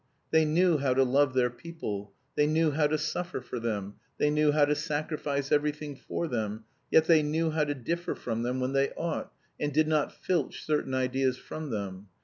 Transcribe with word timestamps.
They 0.31 0.45
knew 0.45 0.79
how 0.79 0.95
to 0.95 1.03
love 1.03 1.35
their 1.35 1.51
people, 1.51 2.11
they 2.35 2.47
knew 2.47 2.71
how 2.71 2.87
to 2.87 2.97
suffer 2.97 3.39
for 3.39 3.59
them, 3.59 3.97
they 4.17 4.31
knew 4.31 4.51
how 4.51 4.65
to 4.65 4.73
sacrifice 4.73 5.51
everything 5.51 5.95
for 5.95 6.27
them, 6.27 6.63
yet 6.89 7.05
they 7.05 7.21
knew 7.21 7.51
how 7.51 7.65
to 7.65 7.75
differ 7.75 8.15
from 8.15 8.41
them 8.41 8.59
when 8.59 8.73
they 8.73 8.89
ought, 8.97 9.31
and 9.59 9.71
did 9.71 9.87
not 9.87 10.11
filch 10.11 10.63
certain 10.65 10.95
ideas 10.95 11.37
from 11.37 11.69
them. 11.69 12.07